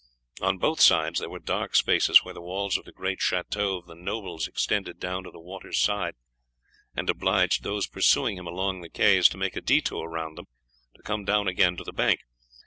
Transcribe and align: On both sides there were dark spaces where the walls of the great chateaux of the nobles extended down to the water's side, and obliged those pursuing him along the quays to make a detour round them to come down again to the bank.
On 0.41 0.57
both 0.57 0.81
sides 0.81 1.19
there 1.19 1.29
were 1.29 1.37
dark 1.37 1.75
spaces 1.75 2.23
where 2.23 2.33
the 2.33 2.41
walls 2.41 2.75
of 2.75 2.85
the 2.85 2.91
great 2.91 3.21
chateaux 3.21 3.77
of 3.77 3.85
the 3.85 3.93
nobles 3.93 4.47
extended 4.47 4.99
down 4.99 5.23
to 5.25 5.29
the 5.29 5.39
water's 5.39 5.77
side, 5.79 6.15
and 6.95 7.07
obliged 7.07 7.61
those 7.61 7.85
pursuing 7.85 8.35
him 8.35 8.47
along 8.47 8.81
the 8.81 8.89
quays 8.89 9.29
to 9.29 9.37
make 9.37 9.55
a 9.55 9.61
detour 9.61 10.09
round 10.09 10.39
them 10.39 10.47
to 10.95 11.03
come 11.03 11.23
down 11.23 11.47
again 11.47 11.77
to 11.77 11.83
the 11.83 11.93
bank. 11.93 12.21